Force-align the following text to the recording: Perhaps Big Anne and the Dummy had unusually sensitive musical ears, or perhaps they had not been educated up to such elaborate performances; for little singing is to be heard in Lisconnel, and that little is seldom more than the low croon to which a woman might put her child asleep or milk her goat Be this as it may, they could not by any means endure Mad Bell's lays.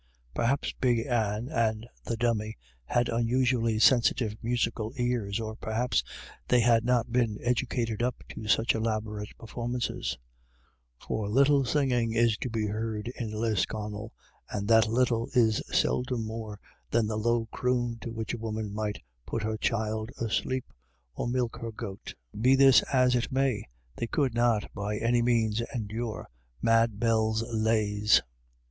Perhaps 0.33 0.73
Big 0.81 1.05
Anne 1.05 1.47
and 1.49 1.87
the 2.05 2.17
Dummy 2.17 2.57
had 2.85 3.07
unusually 3.07 3.77
sensitive 3.77 4.35
musical 4.41 4.91
ears, 4.97 5.39
or 5.39 5.55
perhaps 5.57 6.03
they 6.47 6.59
had 6.61 6.83
not 6.83 7.11
been 7.11 7.37
educated 7.39 8.01
up 8.01 8.23
to 8.29 8.47
such 8.47 8.73
elaborate 8.73 9.37
performances; 9.37 10.17
for 10.97 11.29
little 11.29 11.63
singing 11.65 12.13
is 12.13 12.35
to 12.39 12.49
be 12.49 12.65
heard 12.65 13.09
in 13.09 13.29
Lisconnel, 13.31 14.11
and 14.49 14.67
that 14.67 14.87
little 14.87 15.29
is 15.35 15.61
seldom 15.71 16.25
more 16.25 16.59
than 16.89 17.05
the 17.05 17.15
low 17.15 17.45
croon 17.51 17.99
to 17.99 18.09
which 18.09 18.33
a 18.33 18.39
woman 18.39 18.73
might 18.73 19.03
put 19.27 19.43
her 19.43 19.55
child 19.55 20.09
asleep 20.19 20.73
or 21.13 21.27
milk 21.27 21.57
her 21.61 21.71
goat 21.71 22.15
Be 22.41 22.55
this 22.55 22.81
as 22.91 23.13
it 23.13 23.31
may, 23.31 23.65
they 23.97 24.07
could 24.07 24.33
not 24.33 24.73
by 24.73 24.97
any 24.97 25.21
means 25.21 25.61
endure 25.75 26.27
Mad 26.59 26.99
Bell's 26.99 27.43
lays. 27.53 28.19